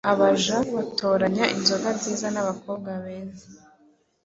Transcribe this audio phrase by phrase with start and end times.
[0.11, 3.47] Abaja batoranya inzoga nziza n’abakobwa beza